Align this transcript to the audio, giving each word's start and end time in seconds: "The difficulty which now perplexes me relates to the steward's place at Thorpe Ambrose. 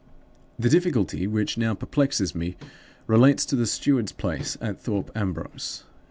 "The 0.57 0.67
difficulty 0.67 1.27
which 1.27 1.59
now 1.59 1.75
perplexes 1.75 2.33
me 2.33 2.57
relates 3.05 3.45
to 3.45 3.55
the 3.55 3.67
steward's 3.67 4.11
place 4.13 4.57
at 4.59 4.81
Thorpe 4.81 5.11
Ambrose. 5.13 5.83